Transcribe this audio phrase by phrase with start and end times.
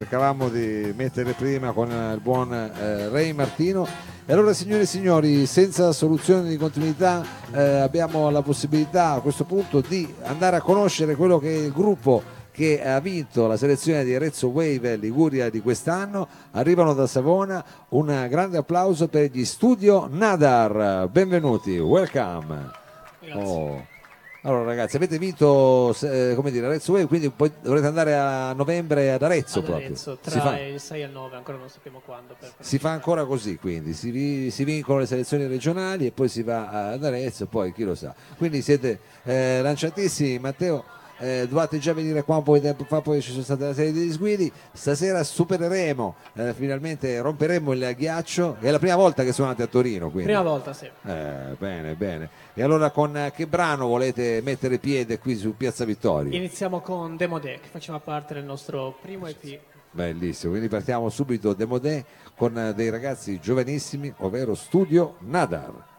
[0.00, 3.84] cercavamo di mettere prima con il buon eh, Ray Martino.
[4.26, 9.42] E allora signore e signori, senza soluzione di continuità eh, abbiamo la possibilità a questo
[9.42, 12.22] punto di andare a conoscere quello che è il gruppo
[12.52, 16.28] che ha vinto la selezione di Arezzo Wave Liguria di quest'anno.
[16.52, 21.08] Arrivano da Savona, un grande applauso per gli Studio Nadar.
[21.08, 22.70] Benvenuti, welcome.
[23.18, 23.42] Grazie.
[23.42, 23.97] Oh.
[24.42, 29.12] Allora ragazzi, avete vinto eh, come dire, Arezzo Wave, quindi poi dovrete andare a novembre
[29.12, 29.86] ad Arezzo Ad proprio.
[29.86, 32.36] Arezzo, Si tra fa- il 6 e il 9, ancora non sappiamo quando.
[32.38, 36.28] per- si fa ancora così, quindi si, vi- si vincono le selezioni regionali e poi
[36.28, 38.14] si va ad Arezzo, poi chi lo sa.
[38.36, 40.84] Quindi siete eh, lanciatissimi, Matteo.
[41.18, 43.74] Eh, dovete già venire qua un po' di tempo fa, poi ci sono state una
[43.74, 44.50] serie di disguidi.
[44.72, 48.56] Stasera supereremo, eh, finalmente romperemo il ghiaccio.
[48.60, 50.30] È la prima volta che suonate a Torino, quindi.
[50.30, 50.86] Prima volta, sì.
[50.86, 52.28] Eh, bene, bene.
[52.54, 56.34] E allora con eh, che brano volete mettere piede qui su Piazza Vittorio?
[56.34, 59.60] Iniziamo con Demo Deck, faceva parte del nostro primo EP.
[59.90, 62.04] Bellissimo, quindi partiamo subito Demodè
[62.36, 65.97] con eh, dei ragazzi giovanissimi, ovvero Studio Nadar.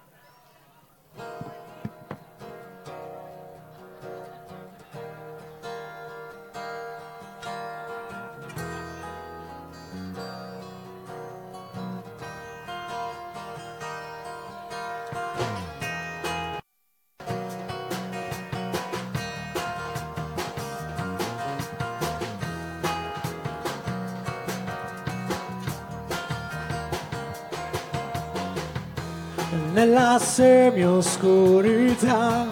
[29.73, 32.45] Nella semi-oscurità.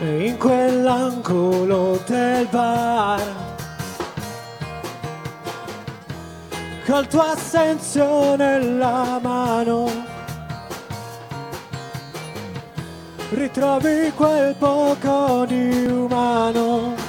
[0.00, 3.22] In quell'angolo del bar
[6.84, 9.88] Col tuo assenzio nella mano
[13.30, 17.01] Ritrovi quel poco di umano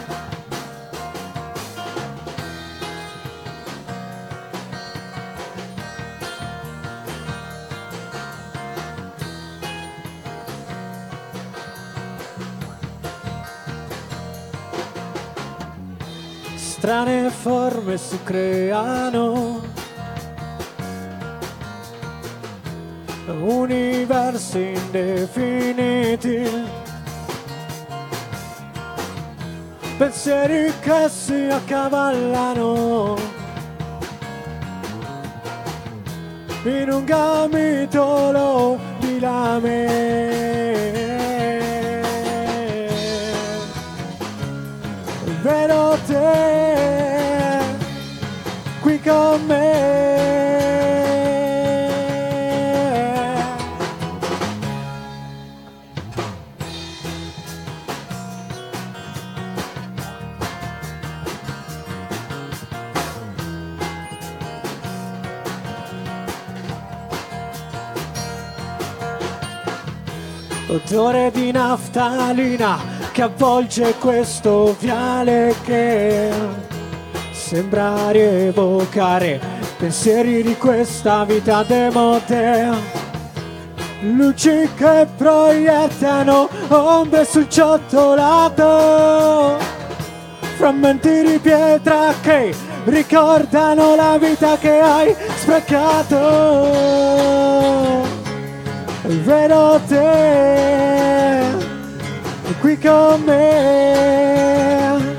[16.83, 19.61] strane forme si creano,
[23.39, 26.45] universi indefiniti,
[29.97, 33.15] pensieri che si accavallano.
[36.65, 40.62] In un gamitolo di lame.
[49.13, 49.91] Con me.
[70.69, 72.79] Odore di naftalina
[73.11, 76.72] che avvolge questo viale che
[77.53, 79.39] sembra rievocare
[79.77, 82.75] pensieri di questa vita demodea.
[84.01, 88.63] Luci che proiettano ombre sul ciottolato,
[90.55, 92.55] frammenti di pietra che
[92.85, 96.17] ricordano la vita che hai sprecato.
[99.03, 101.43] Vedo te
[102.59, 105.12] qui con me,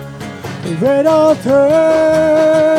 [0.84, 2.73] vedo te.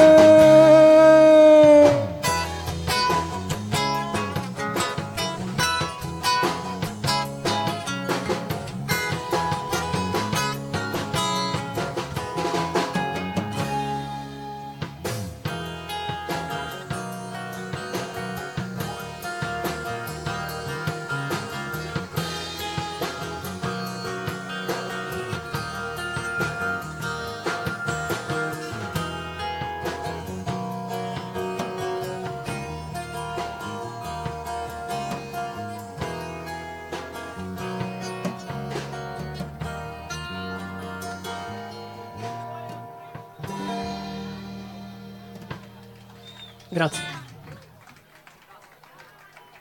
[46.75, 47.01] Grazie.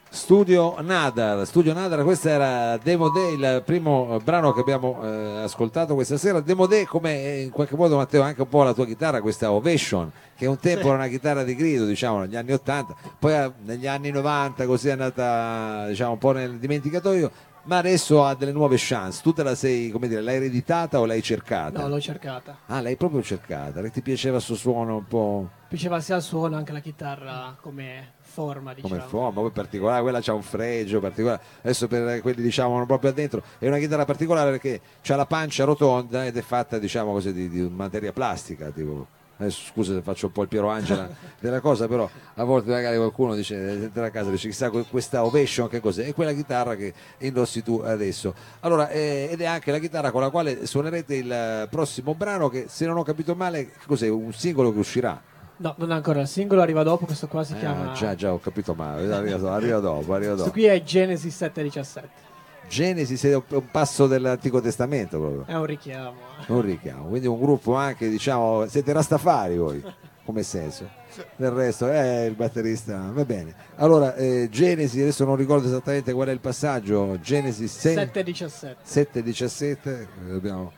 [0.08, 5.94] Studio Nadar, Studio Nadar, questo era Demo Day, il primo brano che abbiamo eh, ascoltato
[5.94, 6.40] questa sera.
[6.40, 9.52] Demo Day, come eh, in qualche modo Matteo anche un po' la tua chitarra, questa
[9.52, 10.86] Ovation, che un tempo Sì.
[10.88, 14.88] era una chitarra di grido, diciamo, negli anni 80, poi eh, negli anni 90 così
[14.88, 17.30] è andata diciamo un po' nel dimenticatoio.
[17.64, 19.20] Ma adesso ha delle nuove chance.
[19.22, 21.80] Tu te la sei, come dire, l'hai ereditata o l'hai cercata?
[21.80, 22.58] No, l'ho cercata.
[22.66, 26.22] Ah, l'hai proprio cercata, perché ti piaceva il suo suono un po' Piaceva sia il
[26.22, 28.94] suono anche la chitarra come forma, diciamo.
[28.94, 31.42] come forma, poi particolare, quella c'ha un fregio particolare.
[31.62, 36.26] Adesso per quelli diciamo proprio addentro è una chitarra particolare perché ha la pancia rotonda
[36.26, 40.32] ed è fatta diciamo così di, di materia plastica, tipo Adesso scusa se faccio un
[40.32, 41.08] po' il Piero Angela
[41.40, 45.80] della cosa, però a volte magari qualcuno dice dentro casa dice chissà questa ovation che
[45.80, 46.04] cos'è?
[46.06, 48.32] È quella chitarra che indossi tu adesso.
[48.60, 52.66] Allora, eh, ed è anche la chitarra con la quale suonerete il prossimo brano che
[52.68, 54.08] se non ho capito male, cos'è?
[54.08, 55.20] Un singolo che uscirà.
[55.56, 57.92] No, non è ancora il singolo, arriva dopo, questo qua si Eh, chiama...
[57.92, 60.50] già, già, ho capito male, arriva, arriva dopo, arriva Questo dopo.
[60.50, 62.32] qui è Genesis 717.
[62.68, 65.44] Genesi è un passo dell'Antico Testamento proprio.
[65.46, 66.14] È un richiamo.
[66.48, 69.82] un richiamo, quindi un gruppo anche diciamo, siete rastafari voi,
[70.24, 70.88] come senso.
[71.36, 73.54] Del resto è il batterista, va bene.
[73.76, 78.76] Allora, eh, Genesi, adesso non ricordo esattamente qual è il passaggio, Genesi 6, 717.
[78.82, 80.72] 717, eh, dobbiamo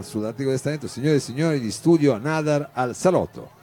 [0.00, 3.60] sull'Antico Testamento, signore e signori di studio Nadar al Salotto.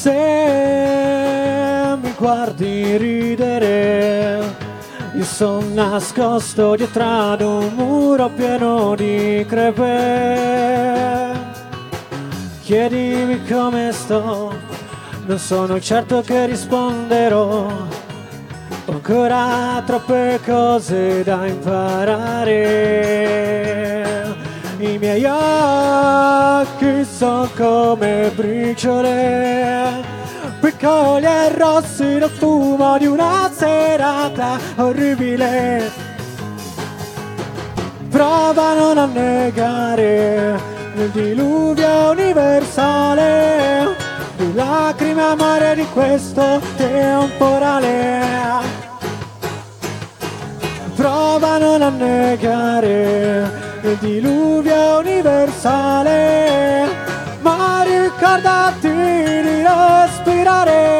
[0.00, 4.40] Se mi guardi ridere,
[5.14, 11.34] io sono nascosto dietro ad un muro pieno di crepe.
[12.62, 14.54] Chiedimi come sto,
[15.26, 17.66] non sono certo che risponderò.
[18.86, 22.40] Ho ancora troppe cose da imparare.
[24.82, 30.02] I miei occhi sono come briciole,
[30.58, 35.92] piccoli e rossi nel fumo di una serata orribile.
[38.08, 40.58] Prova a non negare
[40.94, 43.94] il diluvio universale,
[44.36, 48.22] di lacrime amare di questo temporale.
[50.94, 56.88] Prova a non negare il diluvio universale,
[57.40, 60.98] ma ricordati di respirare.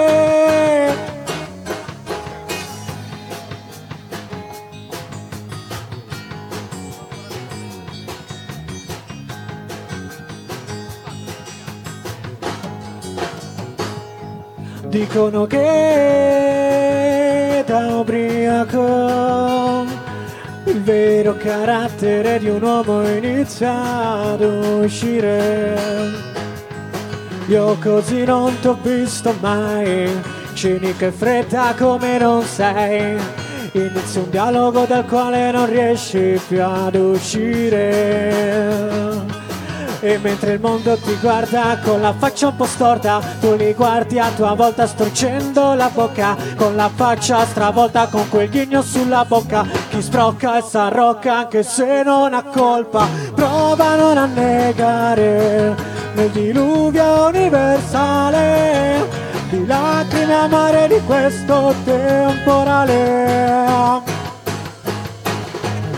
[14.89, 16.03] Dicono che
[17.67, 19.80] da ubriaco
[20.71, 23.73] il vero carattere di un uomo inizia
[24.33, 25.77] ad uscire.
[27.49, 30.09] Io così non t'ho visto mai,
[30.55, 33.19] cinica e fredda come non sei.
[33.73, 38.51] Inizia un dialogo dal quale non riesci più ad uscire.
[40.03, 44.19] E mentre il mondo ti guarda con la faccia un po' storta, tu li guardi
[44.19, 49.67] a tua volta storcendo la bocca, con la faccia stravolta, con quel ghigno sulla bocca.
[49.91, 55.77] Chi sbrocca e s'arrocca anche se non ha colpa, prova a non annegare
[56.15, 59.07] nel diluvio universale
[59.51, 63.29] di lacrime amare di questo temporale.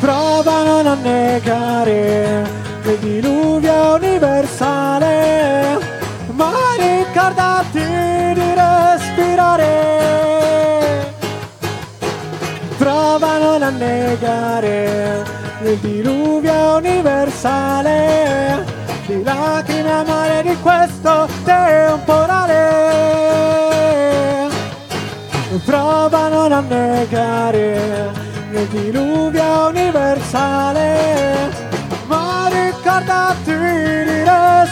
[0.01, 5.79] Prova a non annegare il diluvio universale,
[6.33, 9.71] ma ricordati di respirare.
[12.77, 15.25] Prova a non annegare
[15.63, 18.65] il diluvio universale,
[19.07, 22.91] di lacrime amare di questo temporale.
[25.65, 28.11] Prova a non annegare
[28.51, 31.62] il diluvio universale,
[32.93, 34.72] ma ricordati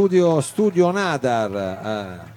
[0.00, 2.32] Studio, Studio Nadar, eh,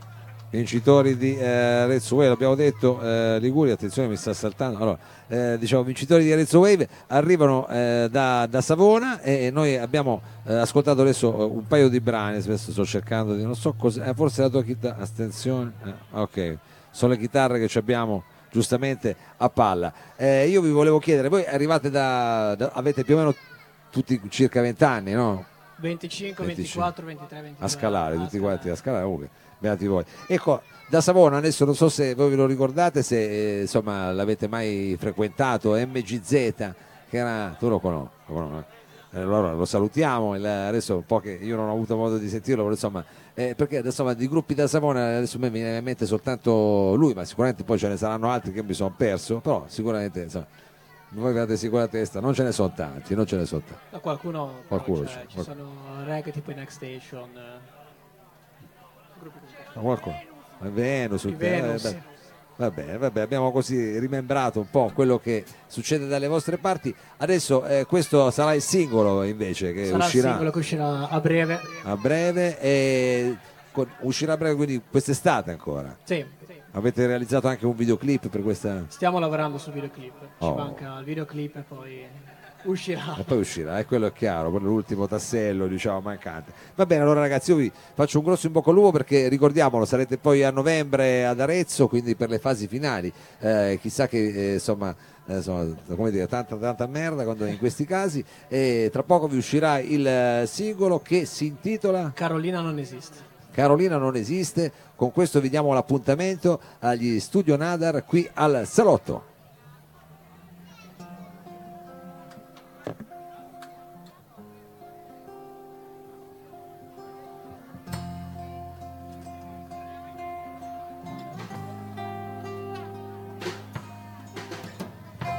[0.49, 4.97] vincitori di eh, Arezzo Wave, abbiamo detto eh, Liguria, attenzione mi sta saltando, allora,
[5.29, 10.55] eh, diciamo vincitori di Arezzo Wave arrivano eh, da, da Savona e noi abbiamo eh,
[10.55, 14.13] ascoltato adesso eh, un paio di brani, adesso sto cercando di non so cosa, eh,
[14.13, 15.71] forse la tua chitarra, attenzione,
[16.11, 16.57] ok,
[16.91, 19.93] sono le chitarre che abbiamo giustamente a palla.
[20.17, 23.35] Io vi volevo chiedere, voi arrivate da, da- avete più o meno
[23.89, 25.51] tutti circa 20 anni, no?
[25.77, 27.65] 25, 24, 23, 22.
[27.65, 30.03] a scalare, tutti quanti a scalare, comunque, beati voi.
[30.27, 34.47] Ecco, da Savona adesso non so se voi ve lo ricordate, se eh, insomma l'avete
[34.47, 36.73] mai frequentato, MGZ, che
[37.17, 38.65] era, tu lo conosci, conosci,
[39.11, 39.19] eh?
[39.19, 42.61] allora lo salutiamo, il- adesso un po' che io non ho avuto modo di sentirlo,
[42.63, 43.03] però insomma,
[43.35, 47.23] eh, perché insomma di gruppi da Savona adesso mi viene in mente soltanto lui, ma
[47.25, 50.45] sicuramente poi ce ne saranno altri che mi sono perso, però sicuramente insomma,
[51.13, 53.83] voi avete sicura testa, non ce ne sono tanti, non ce ne sono tanti.
[53.91, 55.67] Ma qualcuno, Qualcuno c'è, c'è, ci qualcuno.
[55.95, 57.29] sono reggae tipo i Next Station.
[57.35, 57.81] eh.
[59.75, 60.21] Ma qualcuno?
[60.59, 61.81] Venus, eh, Venus.
[61.83, 62.11] beh,
[62.55, 66.93] Va bene, vabbè, abbiamo così rimembrato un po' quello che succede dalle vostre parti.
[67.17, 71.19] Adesso eh, questo sarà il singolo invece che Sarà il uscirà singolo che uscirà a
[71.19, 71.59] breve.
[71.83, 73.35] a breve e
[73.71, 75.97] con- uscirà a breve quindi quest'estate ancora.
[76.03, 76.23] Sì,
[76.75, 80.13] Avete realizzato anche un videoclip per questa stiamo lavorando sul videoclip.
[80.19, 80.55] Ci Oh.
[80.55, 82.03] manca il videoclip e poi
[82.63, 83.15] uscirà.
[83.15, 86.51] e poi uscirà, e quello è chiaro, quello è l'ultimo tassello diciamo mancante.
[86.73, 89.85] Va bene, allora ragazzi io vi faccio un grosso in bocca al lupo perché ricordiamolo,
[89.85, 93.13] sarete poi a novembre ad Arezzo, quindi per le fasi finali.
[93.39, 94.95] Eh, chissà che eh, insomma
[95.27, 99.37] eh, insomma, come dire, tanta, tanta merda quando in questi casi e tra poco vi
[99.37, 103.31] uscirà il eh, singolo che si intitola Carolina non esiste.
[103.53, 104.71] Carolina non esiste.
[104.95, 109.31] Con questo vi diamo l'appuntamento agli Studio Nadar qui al Salotto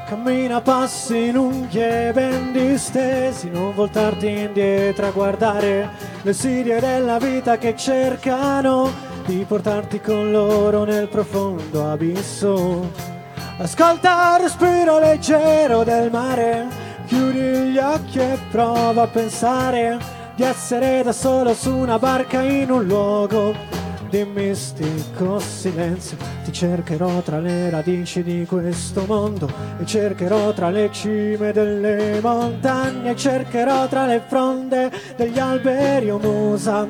[0.07, 5.89] Cammina passi lunghi e ben distesi, non voltarti indietro a guardare
[6.21, 8.93] le sidie della vita che cercano
[9.25, 12.91] di portarti con loro nel profondo abisso.
[13.57, 16.67] Ascolta il respiro leggero del mare,
[17.07, 19.99] chiudi gli occhi e prova a pensare
[20.35, 23.74] di essere da solo su una barca in un luogo
[24.15, 26.17] di mistico silenzio.
[26.45, 33.17] Ti cercherò tra le radici di questo mondo e cercherò tra le cime delle montagne
[33.17, 36.11] cercherò tra le fronde degli alberi.
[36.11, 36.87] O musa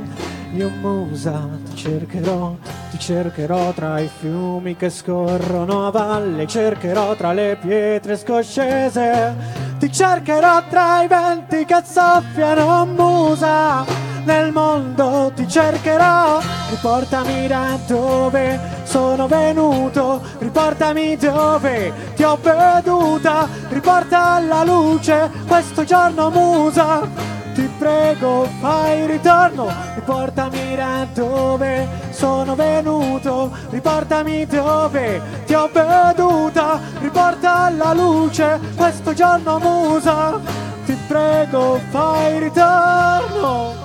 [0.55, 2.57] io musa ti cercherò
[2.91, 9.63] ti cercherò tra i fiumi che scorrono a valle cercherò tra le pietre scoscese.
[9.79, 16.41] Ti cercherò tra i venti che soffiano musa nel mondo ti cercherò,
[16.71, 26.31] riportami da dove sono venuto, riportami dove ti ho veduta, riporta alla luce questo giorno
[26.31, 27.07] musa,
[27.55, 37.65] ti prego fai ritorno, riportami da dove sono venuto, riportami dove ti ho veduta, riporta
[37.67, 40.41] alla luce questo giorno musa,
[40.85, 43.84] ti prego fai ritorno.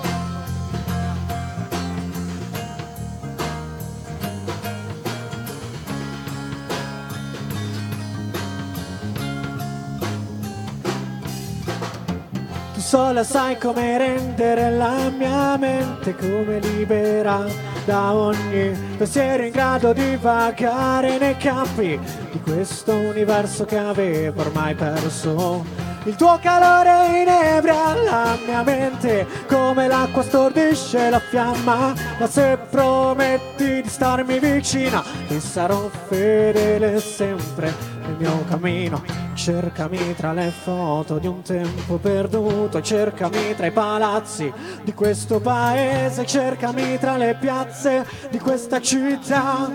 [12.80, 17.44] Tu sola sai come rendere la mia mente come libera
[17.84, 22.00] da ogni pensiero in grado di vagare nei campi
[22.32, 25.62] di questo universo che avevo ormai perso.
[26.04, 33.82] Il tuo calore inebria la mia mente come l'acqua stordisce la fiamma, ma se prometti
[33.82, 37.74] di starmi vicina ti sarò fedele sempre
[38.06, 39.29] nel mio cammino.
[39.40, 46.26] Cercami tra le foto di un tempo perduto, cercami tra i palazzi di questo paese,
[46.26, 49.66] cercami tra le piazze di questa città.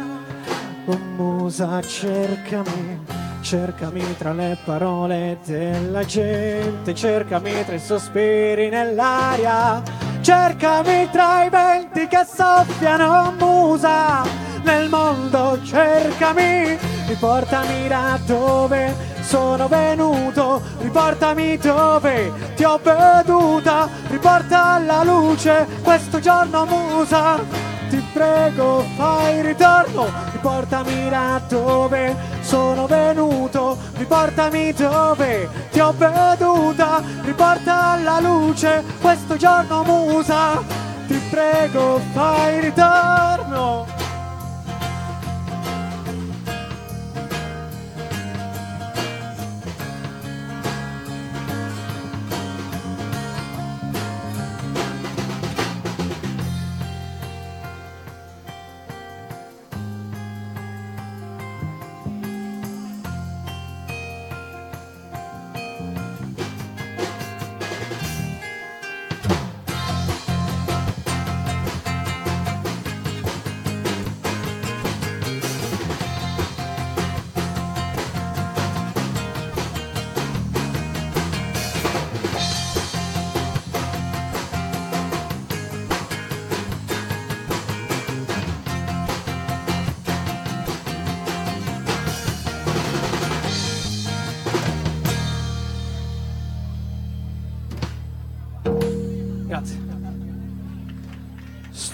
[0.85, 3.05] Oh musa, cercami,
[3.41, 9.81] cercami tra le parole della gente, cercami tra i sospiri nell'aria,
[10.21, 14.21] cercami tra i venti che soffiano, musa,
[14.63, 25.03] nel mondo, cercami, riportami da dove sono venuto, riportami dove ti ho veduta, riporta alla
[25.03, 27.73] luce questo giorno, musa.
[27.89, 37.91] Ti prego fai ritorno, riportami da dove sono venuto, riportami dove ti ho veduta, riporta
[37.91, 40.61] alla luce questo giorno musa,
[41.07, 43.94] ti prego fai ritorno.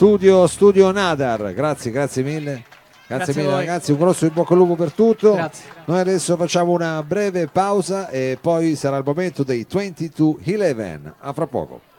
[0.02, 2.64] Studio, studio Nadar, grazie, grazie mille.
[3.06, 5.36] Grazie, Grazie mille ragazzi, un grosso in bocca al lupo per tutto.
[5.36, 5.70] Grazie.
[5.86, 11.00] Noi adesso facciamo una breve pausa e poi sarà il momento dei 22-11.
[11.20, 11.91] A fra poco.